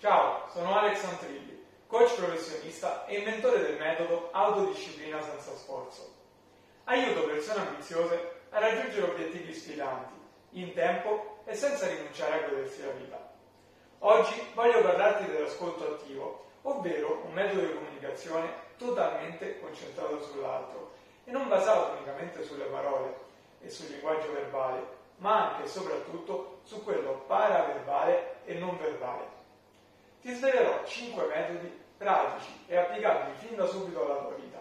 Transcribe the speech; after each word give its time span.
Ciao, 0.00 0.46
sono 0.52 0.78
Alex 0.78 1.02
Antrilli, 1.02 1.60
coach 1.88 2.14
professionista 2.14 3.04
e 3.06 3.18
inventore 3.18 3.58
del 3.62 3.78
metodo 3.78 4.28
Autodisciplina 4.30 5.20
senza 5.20 5.56
sforzo. 5.56 6.14
Aiuto 6.84 7.26
persone 7.26 7.66
ambiziose 7.66 8.42
a 8.50 8.60
raggiungere 8.60 9.10
obiettivi 9.10 9.52
sfidanti, 9.52 10.14
in 10.50 10.72
tempo 10.72 11.40
e 11.46 11.54
senza 11.56 11.88
rinunciare 11.88 12.44
a 12.44 12.48
godersi 12.48 12.80
la 12.80 12.92
vita. 12.92 13.28
Oggi 13.98 14.40
voglio 14.54 14.82
parlarti 14.82 15.32
dell'ascolto 15.32 15.94
attivo, 15.94 16.44
ovvero 16.62 17.22
un 17.24 17.32
metodo 17.32 17.62
di 17.62 17.74
comunicazione 17.74 18.52
totalmente 18.76 19.58
concentrato 19.58 20.22
sull'altro 20.22 20.92
e 21.24 21.32
non 21.32 21.48
basato 21.48 21.96
unicamente 21.96 22.44
sulle 22.44 22.66
parole 22.66 23.16
e 23.60 23.68
sul 23.68 23.90
linguaggio 23.90 24.30
verbale, 24.30 24.80
ma 25.16 25.54
anche 25.54 25.64
e 25.64 25.68
soprattutto 25.68 26.60
su 26.62 26.84
quello 26.84 27.24
paraverbale 27.26 28.42
e 28.44 28.54
non 28.54 28.78
verbale. 28.78 29.37
Ti 30.20 30.34
svelerò 30.34 30.84
5 30.84 31.26
metodi 31.26 31.80
pratici 31.96 32.64
e 32.66 32.76
applicabili 32.76 33.36
fin 33.38 33.56
da 33.56 33.66
subito 33.66 34.04
alla 34.04 34.20
tua 34.20 34.34
vita 34.34 34.58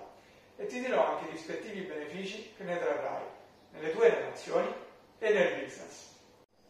e 0.56 0.66
ti 0.66 0.80
dirò 0.80 1.06
anche 1.06 1.30
i 1.30 1.32
rispettivi 1.32 1.82
benefici 1.82 2.54
che 2.56 2.64
ne 2.64 2.80
trarrai 2.80 3.24
nelle 3.72 3.92
tue 3.92 4.10
relazioni 4.10 4.74
e 5.20 5.30
nel 5.34 5.64
business. 5.64 6.16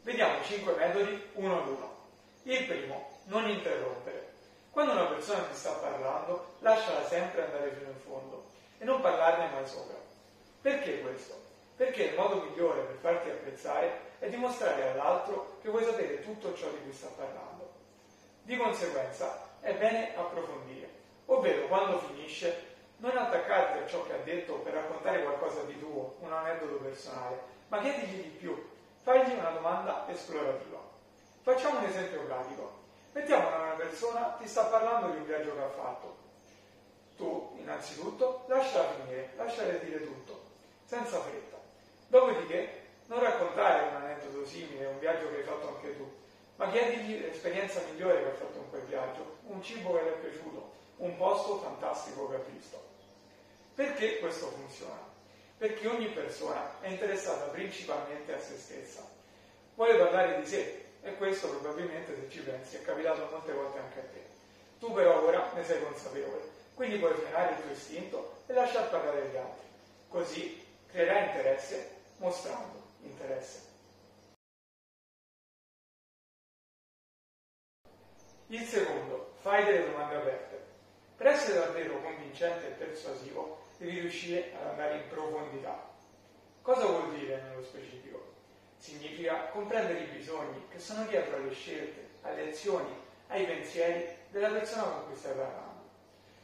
Vediamo 0.02 0.40
i 0.40 0.44
5 0.44 0.76
metodi 0.76 1.30
uno 1.34 1.62
ad 1.62 1.68
uno. 1.68 1.96
Il 2.44 2.66
primo, 2.66 3.20
non 3.26 3.50
interrompere. 3.50 4.36
Quando 4.72 4.94
una 4.94 5.06
persona 5.06 5.42
ti 5.44 5.56
sta 5.56 5.72
parlando, 5.72 6.56
lasciala 6.60 7.04
sempre 7.06 7.44
andare 7.44 7.72
fino 7.72 7.90
in 7.90 8.00
fondo 8.00 8.46
e 8.78 8.86
non 8.86 9.02
parlarne 9.02 9.50
mai 9.52 9.68
sopra. 9.68 9.98
Perché 10.62 11.02
questo? 11.02 11.34
Perché 11.76 12.04
il 12.04 12.16
modo 12.16 12.44
migliore 12.44 12.82
per 12.82 12.96
farti 13.02 13.30
apprezzare 13.30 14.00
è 14.20 14.30
dimostrare 14.30 14.92
all'altro 14.92 15.58
che 15.62 15.70
vuoi 15.70 15.84
sapere 15.84 16.22
tutto 16.22 16.54
ciò 16.56 16.70
di 16.70 16.82
cui 16.84 16.94
sta 16.94 17.08
parlando. 17.08 17.67
Di 18.48 18.56
conseguenza 18.56 19.50
è 19.60 19.74
bene 19.74 20.16
approfondire, 20.16 20.90
ovvero 21.26 21.68
quando 21.68 22.00
finisce 22.00 22.76
non 23.00 23.18
attaccarti 23.18 23.80
a 23.80 23.88
ciò 23.88 24.06
che 24.06 24.14
ha 24.14 24.24
detto 24.24 24.54
per 24.60 24.72
raccontare 24.72 25.22
qualcosa 25.22 25.64
di 25.64 25.78
tuo, 25.78 26.16
un 26.22 26.32
aneddoto 26.32 26.76
personale, 26.76 27.42
ma 27.68 27.82
chiedigli 27.82 28.22
di 28.22 28.30
più, 28.30 28.70
fagli 29.02 29.34
una 29.38 29.50
domanda 29.50 30.06
esplorativa. 30.08 30.80
Facciamo 31.42 31.80
un 31.80 31.86
esempio 31.88 32.22
pratico. 32.22 32.72
Mettiamo 33.12 33.50
che 33.50 33.56
una 33.56 33.74
persona 33.74 34.38
ti 34.40 34.48
sta 34.48 34.64
parlando 34.64 35.10
di 35.10 35.18
un 35.18 35.26
viaggio 35.26 35.54
che 35.54 35.62
ha 35.64 35.70
fatto. 35.70 36.18
Tu, 37.18 37.58
innanzitutto, 37.58 38.46
lasciala 38.48 38.94
finire, 38.94 39.34
lasciale 39.36 39.84
dire 39.84 40.06
tutto, 40.06 40.42
senza 40.86 41.20
fretta. 41.20 41.58
Dopodiché, 42.08 42.84
non 43.08 43.20
raccontare 43.20 43.90
un 43.90 43.96
aneddoto 44.04 44.46
simile, 44.46 44.86
un 44.86 45.00
viaggio 45.00 45.30
che 45.32 45.36
hai 45.36 45.44
fatto 45.44 45.68
anche 45.68 45.98
tu, 45.98 46.26
ma 46.58 46.72
chiedigli 46.72 47.22
l'esperienza 47.22 47.82
migliore 47.92 48.22
che 48.22 48.30
ha 48.30 48.34
fatto 48.34 48.58
in 48.58 48.70
quel 48.70 48.82
viaggio, 48.84 49.38
un 49.48 49.64
cibo 49.64 49.96
che 49.96 50.04
le 50.04 50.14
è 50.16 50.18
piaciuto, 50.18 50.72
un 50.98 51.16
posto 51.16 51.60
fantastico 51.60 52.28
che 52.30 52.36
ha 52.36 52.42
visto. 52.52 52.84
Perché 53.76 54.18
questo 54.18 54.48
funziona? 54.48 55.06
Perché 55.58 55.88
ogni 55.88 56.08
persona 56.10 56.80
è 56.82 56.88
interessata 56.88 57.46
principalmente 57.46 58.34
a 58.34 58.40
se 58.40 58.58
stessa. 58.58 59.08
Vuole 59.76 59.98
parlare 59.98 60.40
di 60.40 60.48
sé 60.48 60.86
e 61.04 61.16
questo 61.16 61.48
probabilmente, 61.50 62.16
se 62.16 62.30
ci 62.30 62.40
pensi, 62.40 62.78
è 62.78 62.82
capitato 62.82 63.28
molte 63.30 63.54
volte 63.54 63.78
anche 63.78 64.00
a 64.00 64.04
te. 64.12 64.26
Tu 64.80 64.92
però 64.94 65.24
ora 65.24 65.52
ne 65.54 65.64
sei 65.64 65.82
consapevole, 65.84 66.42
quindi 66.74 66.98
puoi 66.98 67.14
frenare 67.14 67.54
il 67.54 67.62
tuo 67.62 67.72
istinto 67.72 68.42
e 68.48 68.54
lasciar 68.54 68.90
parlare 68.90 69.28
gli 69.28 69.38
altri. 69.38 69.66
Così 70.08 70.66
creerai 70.88 71.28
interesse 71.28 71.92
mostrando 72.18 72.82
interesse. 73.02 73.68
Il 78.50 78.64
secondo, 78.64 79.34
fai 79.42 79.66
delle 79.66 79.92
domande 79.92 80.16
aperte. 80.16 80.66
Per 81.18 81.28
essere 81.28 81.60
davvero 81.60 82.02
convincente 82.02 82.68
e 82.68 82.72
persuasivo 82.72 83.60
devi 83.78 84.00
riuscire 84.00 84.54
ad 84.58 84.68
andare 84.68 84.96
in 85.00 85.08
profondità. 85.10 85.90
Cosa 86.62 86.86
vuol 86.86 87.14
dire 87.14 87.42
nello 87.42 87.62
specifico? 87.62 88.36
Significa 88.78 89.50
comprendere 89.50 90.00
i 90.00 90.16
bisogni 90.16 90.66
che 90.70 90.80
sono 90.80 91.06
dietro 91.08 91.36
alle 91.36 91.52
scelte, 91.52 92.08
alle 92.22 92.50
azioni, 92.50 92.96
ai 93.28 93.46
pensieri 93.46 94.16
della 94.30 94.50
persona 94.50 94.84
con 94.84 95.08
cui 95.08 95.16
stai 95.18 95.36
parlando. 95.36 95.82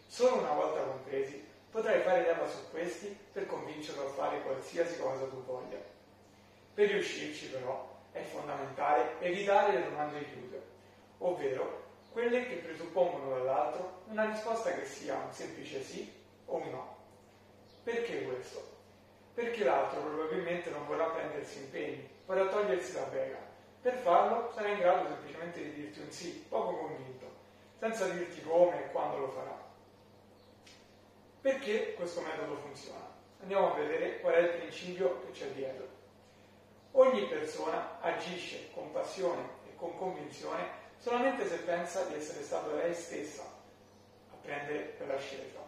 Solo 0.07 0.39
una 0.39 0.51
volta 0.51 0.81
compresi 0.81 1.41
potrai 1.71 2.01
fare 2.01 2.23
leva 2.23 2.45
su 2.49 2.69
questi 2.69 3.17
per 3.31 3.45
convincerlo 3.45 4.07
a 4.07 4.09
fare 4.09 4.41
qualsiasi 4.41 4.99
cosa 4.99 5.25
tu 5.27 5.41
voglia. 5.45 5.79
Per 6.73 6.85
riuscirci 6.85 7.47
però 7.47 7.89
è 8.11 8.21
fondamentale 8.23 9.21
evitare 9.21 9.77
le 9.77 9.83
domande 9.85 10.25
chiuse, 10.31 10.61
ovvero 11.19 11.82
quelle 12.13 12.47
che 12.47 12.55
presuppongono 12.57 13.31
dall'altro 13.31 14.03
una 14.05 14.25
risposta 14.25 14.71
che 14.71 14.85
sia 14.85 15.15
un 15.15 15.33
semplice 15.33 15.81
sì 15.81 16.13
o 16.45 16.57
un 16.57 16.69
no. 16.69 16.95
Perché 17.83 18.23
questo? 18.23 18.71
Perché 19.33 19.63
l'altro 19.63 19.99
probabilmente 19.99 20.69
non 20.69 20.85
vorrà 20.85 21.05
prendersi 21.05 21.57
impegni, 21.57 22.07
vorrà 22.25 22.47
togliersi 22.47 22.93
la 22.93 23.05
bega. 23.05 23.37
Per 23.81 23.95
farlo 23.95 24.51
sarà 24.53 24.69
in 24.69 24.77
grado 24.77 25.07
semplicemente 25.07 25.61
di 25.63 25.73
dirti 25.73 25.99
un 25.99 26.11
sì, 26.11 26.45
poco 26.47 26.77
convinto, 26.77 27.25
senza 27.79 28.07
dirti 28.07 28.41
come 28.43 28.85
e 28.85 28.91
quando 28.91 29.17
lo 29.17 29.29
farà. 29.29 29.59
Perché 31.41 31.95
questo 31.95 32.21
metodo 32.21 32.55
funziona? 32.57 33.11
Andiamo 33.41 33.71
a 33.71 33.75
vedere 33.75 34.19
qual 34.19 34.35
è 34.35 34.39
il 34.39 34.59
principio 34.59 35.19
che 35.25 35.31
c'è 35.31 35.47
dietro. 35.47 35.87
Ogni 36.91 37.25
persona 37.25 37.99
agisce 38.01 38.69
con 38.71 38.91
passione 38.91 39.41
e 39.67 39.75
con 39.75 39.97
convinzione 39.97 40.81
solamente 41.03 41.45
se 41.45 41.57
pensa 41.57 42.05
di 42.05 42.15
essere 42.15 42.41
stato 42.41 42.73
lei 42.75 42.93
stessa 42.93 43.43
a 43.43 44.35
prendere 44.41 44.95
quella 44.95 45.19
scelta, 45.19 45.59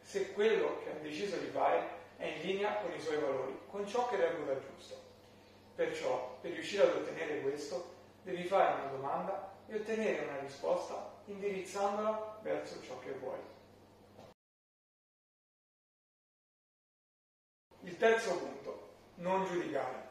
se 0.00 0.30
quello 0.30 0.78
che 0.84 0.92
ha 0.92 1.02
deciso 1.02 1.36
di 1.38 1.48
fare 1.48 1.88
è 2.16 2.26
in 2.26 2.42
linea 2.42 2.76
con 2.76 2.94
i 2.94 3.00
suoi 3.00 3.18
valori, 3.18 3.58
con 3.68 3.84
ciò 3.84 4.08
che 4.08 4.14
reputa 4.14 4.56
giusto. 4.60 4.94
Perciò, 5.74 6.38
per 6.40 6.52
riuscire 6.52 6.84
ad 6.84 6.94
ottenere 6.94 7.40
questo, 7.40 7.94
devi 8.22 8.44
fare 8.44 8.80
una 8.80 8.90
domanda 8.92 9.54
e 9.66 9.74
ottenere 9.74 10.24
una 10.24 10.38
risposta 10.38 11.14
indirizzandola 11.24 12.38
verso 12.42 12.80
ciò 12.80 12.96
che 13.00 13.10
vuoi. 13.14 13.40
Il 17.80 17.96
terzo 17.96 18.38
punto, 18.38 18.90
non 19.16 19.44
giudicare. 19.46 20.04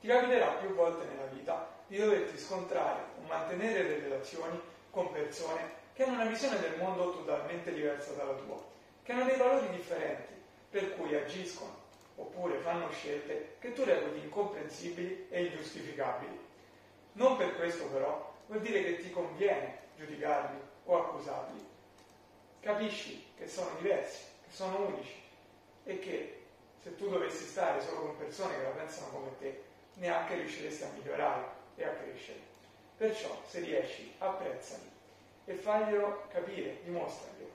Ti 0.00 0.06
capiterà 0.06 0.52
più 0.56 0.74
volte 0.74 1.06
nella 1.06 1.26
vita 1.26 1.76
di 1.86 1.96
doverti 1.96 2.38
scontrare 2.38 3.16
mantenere 3.28 3.86
delle 3.86 4.08
relazioni 4.08 4.60
con 4.90 5.12
persone 5.12 5.76
che 5.92 6.04
hanno 6.04 6.14
una 6.14 6.26
visione 6.26 6.60
del 6.60 6.78
mondo 6.78 7.12
totalmente 7.12 7.72
diversa 7.72 8.12
dalla 8.12 8.34
tua, 8.34 8.62
che 9.02 9.12
hanno 9.12 9.24
dei 9.24 9.36
valori 9.36 9.70
differenti, 9.70 10.32
per 10.70 10.96
cui 10.96 11.14
agiscono 11.14 11.86
oppure 12.16 12.58
fanno 12.58 12.90
scelte 12.90 13.56
che 13.58 13.72
tu 13.72 13.84
reputi 13.84 14.18
incomprensibili 14.24 15.26
e 15.30 15.44
ingiustificabili. 15.44 16.38
Non 17.12 17.36
per 17.36 17.56
questo 17.56 17.84
però 17.86 18.34
vuol 18.46 18.60
dire 18.60 18.82
che 18.82 18.98
ti 18.98 19.10
conviene 19.10 19.78
giudicarli 19.96 20.60
o 20.84 20.98
accusarli. 20.98 21.66
Capisci 22.60 23.32
che 23.36 23.48
sono 23.48 23.70
diversi, 23.78 24.24
che 24.44 24.50
sono 24.50 24.86
unici 24.86 25.20
e 25.84 25.98
che 25.98 26.44
se 26.82 26.96
tu 26.96 27.08
dovessi 27.08 27.44
stare 27.44 27.80
solo 27.80 28.00
con 28.00 28.18
persone 28.18 28.56
che 28.56 28.62
la 28.62 28.70
pensano 28.70 29.08
come 29.08 29.36
te, 29.38 29.62
neanche 29.94 30.34
riusciresti 30.36 30.84
a 30.84 30.90
migliorare 30.94 31.44
e 31.76 31.84
a 31.84 31.90
crescere. 31.90 32.57
Perciò, 32.98 33.40
se 33.46 33.60
riesci, 33.60 34.12
apprezzali 34.18 34.90
e 35.44 35.54
faglielo 35.54 36.24
capire, 36.32 36.82
dimostraglielo. 36.82 37.50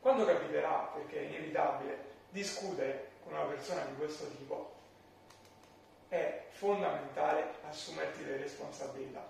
Quando 0.00 0.26
capiterà, 0.26 0.90
perché 0.92 1.20
è 1.20 1.22
inevitabile, 1.22 1.96
discutere 2.30 3.10
con 3.22 3.34
una 3.34 3.44
persona 3.44 3.84
di 3.84 3.94
questo 3.94 4.28
tipo, 4.36 4.72
è 6.08 6.42
fondamentale 6.50 7.54
assumerti 7.68 8.24
le 8.24 8.38
responsabilità. 8.38 9.24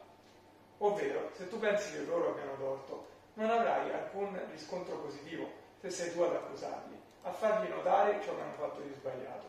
Ovvero, 0.79 1.31
se 1.37 1.47
tu 1.51 1.59
pensi 1.59 1.93
che 1.93 2.05
loro 2.05 2.31
abbiano 2.31 2.57
torto, 2.57 3.07
non 3.35 3.51
avrai 3.51 3.93
alcun 3.93 4.41
riscontro 4.51 4.97
positivo 4.97 5.47
se 5.79 5.91
sei 5.91 6.13
tu 6.13 6.23
ad 6.23 6.35
accusarli, 6.35 6.99
a 7.23 7.33
fargli 7.33 7.69
notare 7.69 8.23
ciò 8.25 8.35
che 8.35 8.41
hanno 8.41 8.55
fatto 8.55 8.81
di 8.81 8.95
sbagliato. 8.95 9.45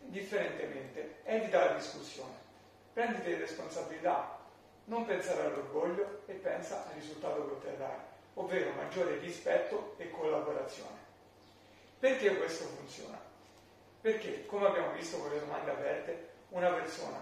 Differentemente, 0.00 1.20
evita 1.22 1.64
la 1.64 1.72
discussione 1.74 2.45
prenditi 2.96 3.28
le 3.28 3.40
responsabilità, 3.40 4.38
non 4.84 5.04
pensare 5.04 5.42
all'orgoglio 5.42 6.22
e 6.24 6.32
pensa 6.32 6.86
al 6.86 6.94
risultato 6.94 7.44
che 7.44 7.52
otterrai, 7.52 7.98
ovvero 8.34 8.70
maggiore 8.70 9.18
rispetto 9.18 9.96
e 9.98 10.10
collaborazione. 10.10 10.96
Perché 11.98 12.34
questo 12.38 12.64
funziona? 12.64 13.20
Perché, 14.00 14.46
come 14.46 14.68
abbiamo 14.68 14.92
visto 14.92 15.18
con 15.18 15.30
le 15.30 15.40
domande 15.40 15.72
aperte, 15.72 16.28
una 16.48 16.70
persona 16.70 17.18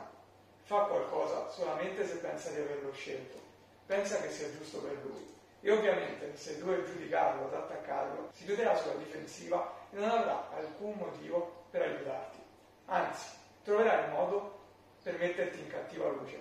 fa 0.62 0.84
qualcosa 0.84 1.50
solamente 1.50 2.06
se 2.06 2.18
pensa 2.18 2.50
di 2.50 2.60
averlo 2.60 2.92
scelto, 2.92 3.36
pensa 3.84 4.20
che 4.20 4.30
sia 4.30 4.52
giusto 4.56 4.78
per 4.78 4.96
lui. 5.02 5.34
E 5.60 5.72
ovviamente 5.72 6.36
se 6.36 6.56
deve 6.56 6.84
giudicarlo, 6.84 7.46
ad 7.46 7.54
attaccarlo, 7.54 8.28
si 8.32 8.44
chiuderà 8.44 8.76
sulla 8.76 8.94
difensiva 8.94 9.74
e 9.90 9.96
non 9.96 10.08
avrà 10.08 10.50
alcun 10.54 10.94
motivo 10.98 11.64
per 11.72 11.82
aiutarti. 11.82 12.38
Anzi, 12.84 13.30
troverà 13.64 14.04
il 14.04 14.12
modo 14.12 14.62
per 15.04 15.18
metterti 15.18 15.58
in 15.58 15.68
cattiva 15.68 16.08
luce 16.08 16.38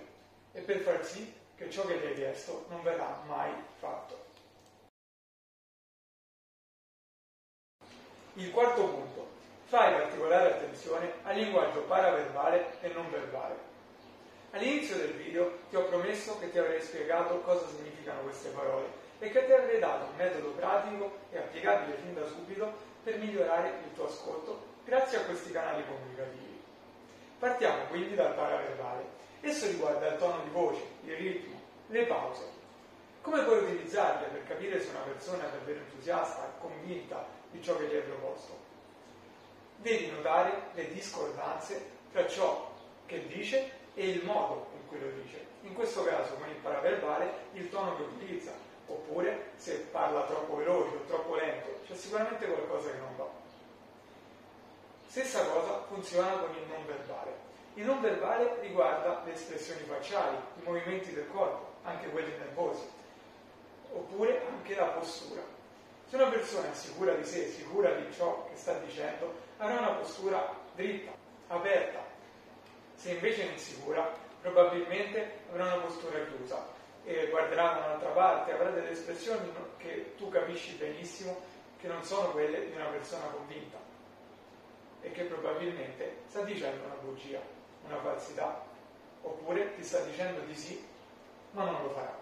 e 0.52 0.62
per 0.62 0.78
far 0.78 1.04
sì 1.04 1.32
che 1.54 1.70
ciò 1.70 1.84
che 1.84 1.98
gli 1.98 2.06
hai 2.06 2.14
chiesto 2.14 2.64
non 2.70 2.82
verrà 2.82 3.20
mai 3.26 3.52
fatto. 3.78 4.22
Il 8.34 8.50
quarto 8.50 8.88
punto. 8.88 9.32
Fai 9.66 9.92
particolare 9.92 10.54
attenzione 10.54 11.12
al 11.24 11.36
linguaggio 11.36 11.82
paraverbale 11.82 12.80
e 12.80 12.88
non 12.88 13.10
verbale. 13.10 13.72
All'inizio 14.52 14.96
del 14.96 15.12
video 15.12 15.58
ti 15.68 15.76
ho 15.76 15.84
promesso 15.84 16.38
che 16.38 16.50
ti 16.50 16.58
avrei 16.58 16.80
spiegato 16.80 17.40
cosa 17.40 17.66
significano 17.68 18.22
queste 18.22 18.48
parole 18.48 18.86
e 19.18 19.30
che 19.30 19.44
ti 19.44 19.52
avrei 19.52 19.78
dato 19.78 20.06
un 20.06 20.16
metodo 20.16 20.50
pratico 20.50 21.18
e 21.30 21.38
applicabile 21.38 21.98
fin 21.98 22.14
da 22.14 22.26
subito 22.26 22.72
per 23.02 23.18
migliorare 23.18 23.68
il 23.84 23.94
tuo 23.94 24.06
ascolto 24.06 24.72
grazie 24.84 25.18
a 25.18 25.24
questi 25.24 25.52
canali 25.52 25.84
comunicativi. 25.86 26.53
Partiamo 27.38 27.84
quindi 27.88 28.14
dal 28.14 28.34
paraverbale. 28.34 29.04
Esso 29.40 29.66
riguarda 29.66 30.08
il 30.08 30.18
tono 30.18 30.42
di 30.42 30.50
voce, 30.50 30.82
il 31.04 31.16
ritmo, 31.16 31.60
le 31.88 32.04
pause. 32.06 32.44
Come 33.20 33.42
puoi 33.42 33.62
utilizzarle 33.62 34.26
per 34.28 34.46
capire 34.46 34.80
se 34.80 34.90
una 34.90 35.00
persona 35.00 35.46
è 35.46 35.50
davvero 35.50 35.80
entusiasta, 35.80 36.52
convinta 36.60 37.26
di 37.50 37.62
ciò 37.62 37.76
che 37.76 37.86
gli 37.86 37.94
hai 37.94 38.02
proposto? 38.02 38.56
Devi 39.76 40.10
notare 40.10 40.68
le 40.74 40.92
discordanze 40.92 41.90
tra 42.12 42.26
ciò 42.26 42.72
che 43.06 43.26
dice 43.26 43.70
e 43.94 44.08
il 44.08 44.24
modo 44.24 44.68
in 44.74 44.86
cui 44.88 45.00
lo 45.00 45.10
dice. 45.22 45.44
In 45.62 45.74
questo 45.74 46.04
caso 46.04 46.34
con 46.34 46.48
il 46.48 46.56
paraverbale 46.56 47.32
il 47.52 47.70
tono 47.70 47.96
che 47.96 48.02
utilizza, 48.02 48.52
oppure 48.86 49.52
se 49.56 49.86
parla 49.90 50.24
troppo 50.24 50.56
veloce 50.56 50.96
o 50.96 51.04
troppo 51.06 51.36
lento, 51.36 51.80
c'è 51.86 51.94
sicuramente 51.94 52.46
qualcosa 52.46 52.90
che 52.90 52.98
non 52.98 53.16
va. 53.16 53.43
Stessa 55.14 55.44
cosa 55.44 55.80
funziona 55.86 56.32
con 56.38 56.52
il 56.56 56.66
non 56.66 56.84
verbale. 56.86 57.30
Il 57.74 57.84
non 57.84 58.00
verbale 58.00 58.58
riguarda 58.62 59.22
le 59.24 59.32
espressioni 59.32 59.82
facciali, 59.82 60.36
i 60.58 60.62
movimenti 60.64 61.12
del 61.12 61.28
corpo, 61.30 61.74
anche 61.84 62.08
quelli 62.08 62.36
nervosi, 62.36 62.82
oppure 63.92 64.42
anche 64.44 64.74
la 64.74 64.86
postura. 64.86 65.40
Se 66.08 66.16
una 66.16 66.26
persona 66.30 66.68
è 66.68 66.74
sicura 66.74 67.14
di 67.14 67.24
sé, 67.24 67.48
sicura 67.48 67.92
di 67.92 68.12
ciò 68.12 68.48
che 68.50 68.56
sta 68.56 68.76
dicendo, 68.78 69.32
avrà 69.58 69.78
una 69.78 69.92
postura 69.92 70.52
dritta, 70.74 71.12
aperta. 71.46 72.00
Se 72.96 73.12
invece 73.12 73.42
è 73.42 73.52
insicura, 73.52 74.12
probabilmente 74.40 75.42
avrà 75.48 75.74
una 75.74 75.84
postura 75.84 76.24
chiusa 76.24 76.66
e 77.04 77.28
guarderà 77.28 77.74
da 77.74 77.86
un'altra 77.86 78.10
parte, 78.10 78.52
avrà 78.52 78.70
delle 78.70 78.90
espressioni 78.90 79.48
che 79.76 80.16
tu 80.16 80.28
capisci 80.28 80.74
benissimo 80.74 81.40
che 81.78 81.86
non 81.86 82.02
sono 82.02 82.32
quelle 82.32 82.66
di 82.66 82.72
una 82.72 82.86
persona 82.86 83.26
convinta 83.26 83.83
e 85.04 85.12
che 85.12 85.24
probabilmente 85.24 86.22
sta 86.28 86.40
dicendo 86.40 86.86
una 86.86 86.94
bugia, 86.94 87.38
una 87.86 87.98
falsità, 87.98 88.64
oppure 89.20 89.74
ti 89.76 89.84
sta 89.84 90.00
dicendo 90.00 90.40
di 90.40 90.56
sì, 90.56 90.82
ma 91.50 91.64
non 91.64 91.82
lo 91.82 91.90
farà. 91.90 92.18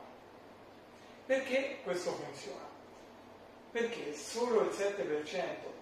Perché 1.24 1.78
questo 1.84 2.10
funziona? 2.10 2.70
Perché 3.70 4.12
solo 4.12 4.62
il 4.62 4.70
7% 4.70 5.36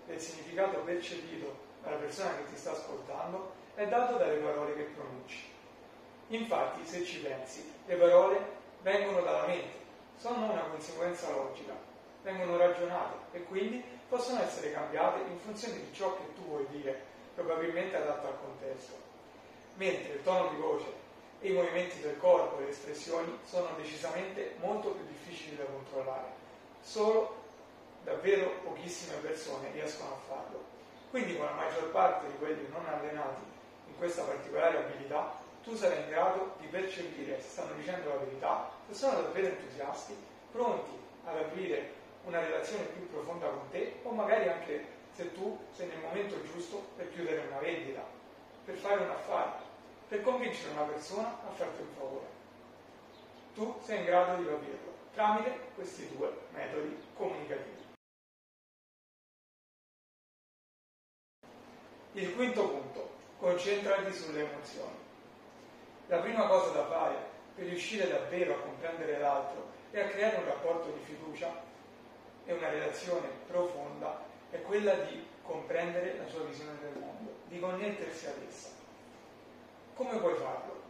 del 0.06 0.20
significato 0.20 0.78
percepito 0.80 1.68
dalla 1.82 1.96
persona 1.96 2.36
che 2.36 2.52
ti 2.52 2.56
sta 2.56 2.72
ascoltando 2.72 3.52
è 3.74 3.88
dato 3.88 4.16
dalle 4.18 4.36
parole 4.36 4.74
che 4.74 4.82
pronunci. 4.82 5.48
Infatti, 6.28 6.84
se 6.84 7.02
ci 7.02 7.20
pensi, 7.20 7.72
le 7.86 7.96
parole 7.96 8.38
vengono 8.82 9.22
dalla 9.22 9.46
mente, 9.46 9.78
sono 10.16 10.52
una 10.52 10.62
conseguenza 10.64 11.30
logica, 11.30 11.72
vengono 12.22 12.56
ragionate 12.56 13.36
e 13.36 13.42
quindi 13.44 13.82
possono 14.08 14.42
essere 14.42 14.72
cambiate 14.72 15.20
in 15.30 15.38
funzione 15.38 15.74
di 15.74 15.92
ciò 15.92 16.16
che 16.16 16.34
tu 16.34 16.42
vuoi 16.42 16.66
dire, 16.70 17.00
probabilmente 17.34 17.96
adatto 17.96 18.26
al 18.26 18.40
contesto. 18.40 18.94
Mentre 19.74 20.14
il 20.14 20.22
tono 20.22 20.48
di 20.48 20.56
voce 20.56 20.92
e 21.40 21.50
i 21.50 21.54
movimenti 21.54 22.00
del 22.00 22.18
corpo 22.18 22.58
e 22.58 22.64
le 22.64 22.70
espressioni 22.70 23.38
sono 23.44 23.68
decisamente 23.76 24.56
molto 24.60 24.90
più 24.90 25.04
difficili 25.06 25.56
da 25.56 25.64
controllare. 25.64 26.28
Solo 26.82 27.36
davvero 28.04 28.50
pochissime 28.62 29.16
persone 29.18 29.70
riescono 29.72 30.10
a 30.12 30.18
farlo. 30.28 30.64
Quindi 31.10 31.36
con 31.36 31.46
la 31.46 31.52
maggior 31.52 31.90
parte 31.90 32.26
di 32.26 32.36
quelli 32.38 32.66
non 32.70 32.86
allenati 32.86 33.42
in 33.86 33.96
questa 33.96 34.22
particolare 34.22 34.78
abilità, 34.78 35.38
tu 35.62 35.74
sarai 35.74 36.02
in 36.02 36.08
grado 36.08 36.54
di 36.58 36.66
percepire 36.66 37.40
se 37.40 37.48
stanno 37.48 37.74
dicendo 37.74 38.08
la 38.08 38.16
verità, 38.16 38.70
se 38.88 38.94
sono 38.94 39.20
davvero 39.20 39.48
entusiasti, 39.48 40.16
pronti 40.52 40.90
ad 41.24 41.36
aprire 41.36 41.98
una 42.24 42.40
relazione 42.40 42.84
più 42.84 43.08
profonda 43.10 43.48
con 43.48 43.70
te 43.70 44.00
o 44.02 44.10
magari 44.10 44.48
anche 44.48 44.98
se 45.12 45.32
tu 45.34 45.58
sei 45.72 45.88
nel 45.88 46.00
momento 46.00 46.42
giusto 46.42 46.88
per 46.96 47.10
chiudere 47.12 47.46
una 47.46 47.58
vendita, 47.58 48.04
per 48.64 48.76
fare 48.76 49.02
un 49.02 49.10
affare, 49.10 49.52
per 50.08 50.22
convincere 50.22 50.72
una 50.72 50.82
persona 50.82 51.28
a 51.28 51.50
farti 51.52 51.82
un 51.82 51.88
favore. 51.96 52.26
Tu 53.54 53.80
sei 53.82 53.98
in 53.98 54.04
grado 54.04 54.42
di 54.42 54.48
capirlo 54.48 54.90
tramite 55.12 55.58
questi 55.74 56.08
due 56.16 56.32
metodi 56.52 56.96
comunicativi. 57.14 57.78
Il 62.12 62.34
quinto 62.34 62.68
punto, 62.68 63.10
concentrati 63.38 64.12
sulle 64.12 64.48
emozioni. 64.48 64.98
La 66.06 66.18
prima 66.18 66.46
cosa 66.46 66.70
da 66.70 66.86
fare 66.86 67.14
per 67.54 67.66
riuscire 67.66 68.08
davvero 68.08 68.54
a 68.54 68.60
comprendere 68.60 69.18
l'altro 69.18 69.68
e 69.90 70.00
a 70.00 70.08
creare 70.08 70.36
un 70.36 70.44
rapporto 70.44 70.90
di 70.90 71.04
fiducia 71.04 71.68
e 72.44 72.52
una 72.52 72.68
relazione 72.68 73.28
profonda 73.46 74.24
è 74.50 74.60
quella 74.62 74.94
di 74.94 75.26
comprendere 75.42 76.16
la 76.16 76.26
sua 76.28 76.44
visione 76.44 76.78
del 76.80 77.00
mondo, 77.00 77.34
di 77.46 77.58
connettersi 77.58 78.26
ad 78.26 78.42
essa. 78.48 78.68
Come 79.94 80.18
puoi 80.18 80.34
farlo? 80.36 80.80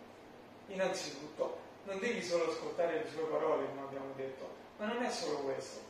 Innanzitutto, 0.69 1.59
non 1.85 1.99
devi 1.99 2.23
solo 2.23 2.51
ascoltare 2.51 3.03
le 3.03 3.11
sue 3.11 3.23
parole, 3.23 3.67
come 3.67 3.83
abbiamo 3.83 4.13
detto, 4.17 4.49
ma 4.77 4.87
non 4.87 5.03
è 5.03 5.11
solo 5.11 5.39
questo. 5.39 5.81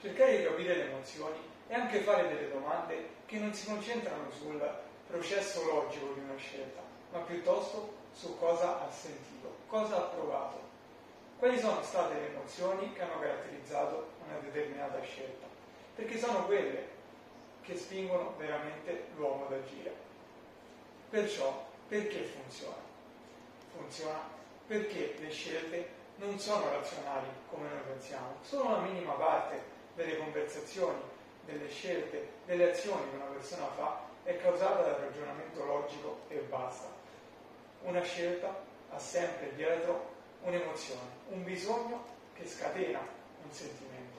Cercare 0.00 0.38
di 0.38 0.44
capire 0.44 0.76
le 0.76 0.90
emozioni 0.90 1.38
e 1.68 1.74
anche 1.74 2.00
fare 2.00 2.28
delle 2.28 2.50
domande 2.50 3.16
che 3.26 3.38
non 3.38 3.52
si 3.52 3.66
concentrano 3.66 4.30
sul 4.30 4.60
processo 5.06 5.64
logico 5.64 6.12
di 6.14 6.20
una 6.20 6.36
scelta, 6.36 6.80
ma 7.12 7.20
piuttosto 7.20 7.94
su 8.14 8.38
cosa 8.38 8.80
ha 8.80 8.90
sentito, 8.90 9.54
cosa 9.68 9.96
ha 9.96 10.08
provato, 10.08 10.67
quali 11.38 11.58
sono 11.58 11.82
state 11.82 12.14
le 12.14 12.28
emozioni 12.28 12.92
che 12.92 13.02
hanno 13.02 13.20
caratterizzato 13.20 14.10
una 14.26 14.38
determinata 14.40 15.00
scelta, 15.02 15.46
perché 15.94 16.18
sono 16.18 16.44
quelle 16.46 16.96
che 17.62 17.76
spingono 17.76 18.34
veramente 18.36 19.06
l'uomo 19.16 19.46
ad 19.46 19.52
agire. 19.52 19.92
Perciò, 21.10 21.66
perché 21.86 22.24
funziona? 22.24 22.86
Funziona 23.76 24.36
perché 24.66 25.16
le 25.18 25.30
scelte 25.30 25.96
non 26.16 26.38
sono 26.38 26.70
razionali 26.70 27.28
come 27.48 27.68
noi 27.68 27.80
pensiamo, 27.86 28.34
sono 28.42 28.76
una 28.76 28.80
minima 28.80 29.12
parte 29.12 29.62
delle 29.94 30.18
conversazioni, 30.18 31.00
delle 31.44 31.68
scelte, 31.68 32.28
delle 32.44 32.70
azioni 32.72 33.08
che 33.10 33.16
una 33.16 33.24
persona 33.26 33.66
fa 33.76 34.00
è 34.24 34.36
causata 34.36 34.82
dal 34.82 35.00
ragionamento 35.00 35.64
logico 35.64 36.18
e 36.28 36.36
basta. 36.40 36.88
Una 37.82 38.02
scelta 38.02 38.54
ha 38.90 38.98
sempre 38.98 39.54
dietro 39.54 40.16
un'emozione, 40.42 41.10
un 41.28 41.44
bisogno 41.44 42.04
che 42.34 42.46
scatena 42.46 43.00
un 43.42 43.52
sentimento 43.52 44.18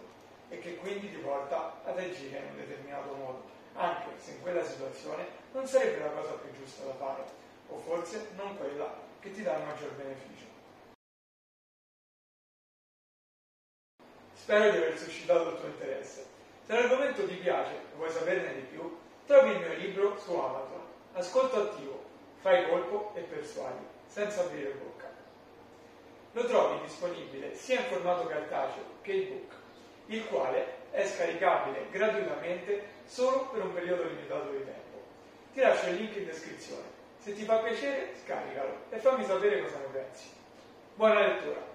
e 0.50 0.60
che 0.60 0.76
quindi 0.78 1.10
ti 1.10 1.18
porta 1.18 1.82
ad 1.84 1.98
agire 1.98 2.40
in 2.40 2.46
un 2.52 2.58
determinato 2.58 3.14
modo, 3.14 3.44
anche 3.74 4.10
se 4.18 4.32
in 4.32 4.42
quella 4.42 4.64
situazione 4.64 5.26
non 5.54 5.68
sarebbe 5.68 6.00
la 6.00 6.12
cosa 6.12 6.34
più 6.34 6.52
giusta 6.54 6.86
da 6.86 6.94
fare, 6.94 7.24
o 7.68 7.78
forse 7.78 8.30
non 8.36 8.58
quella 8.58 8.94
che 9.20 9.32
ti 9.32 9.44
dà 9.44 9.58
il 9.58 9.66
maggior 9.66 9.92
beneficio. 9.92 10.46
Spero 14.34 14.72
di 14.72 14.78
aver 14.78 14.98
suscitato 14.98 15.50
il 15.50 15.60
tuo 15.60 15.68
interesse. 15.68 16.26
Se 16.66 16.74
l'argomento 16.74 17.28
ti 17.28 17.36
piace 17.36 17.74
e 17.74 17.96
vuoi 17.96 18.10
saperne 18.10 18.56
di 18.56 18.62
più, 18.62 18.98
trovi 19.26 19.52
il 19.52 19.60
mio 19.60 19.74
libro 19.74 20.18
su 20.20 20.34
Amazon. 20.34 20.82
Ascolto 21.14 21.62
attivo, 21.64 22.04
fai 22.42 22.68
colpo 22.68 23.12
e 23.16 23.22
persuadi, 23.22 23.86
senza 24.08 24.42
aprire 24.42 24.72
bocca. 24.72 25.19
Lo 26.34 26.46
trovi 26.46 26.82
disponibile 26.82 27.56
sia 27.56 27.80
in 27.80 27.86
formato 27.86 28.28
cartaceo 28.28 28.84
che 29.02 29.14
ebook 29.14 29.54
il 30.08 30.26
quale 30.28 30.78
è 30.92 31.06
scaricabile 31.06 31.88
gratuitamente 31.92 32.84
solo 33.06 33.50
per 33.52 33.64
un 33.64 33.74
periodo 33.74 34.04
limitato 34.04 34.50
di 34.52 34.64
tempo. 34.64 35.04
Ti 35.54 35.60
lascio 35.60 35.90
il 35.90 35.96
link 35.96 36.16
in 36.16 36.26
descrizione. 36.26 36.98
Se 37.20 37.34
ti 37.34 37.44
fa 37.44 37.58
piacere, 37.58 38.14
scaricalo 38.24 38.86
e 38.90 38.98
fammi 38.98 39.26
sapere 39.26 39.62
cosa 39.62 39.78
ne 39.78 39.88
pensi. 39.92 40.30
Buona 40.96 41.28
lettura! 41.28 41.69